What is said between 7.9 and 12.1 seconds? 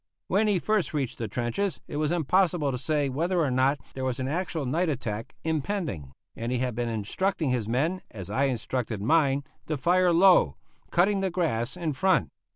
as I instructed mine, to fire low, cutting the grass in